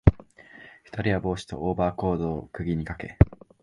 [0.85, 3.19] 二人は帽子とオーバーコートを釘にかけ、